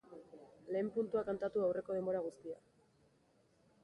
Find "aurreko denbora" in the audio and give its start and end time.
1.65-2.21